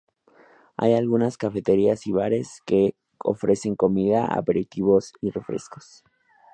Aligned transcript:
Hay 0.77 0.95
algunas 0.95 1.37
cafeterías 1.37 2.07
y 2.07 2.11
bares, 2.11 2.63
que 2.65 2.95
ofrecen 3.19 3.75
comida, 3.75 4.25
aperitivos 4.25 5.13
y 5.21 5.29
refrescos. 5.29 6.03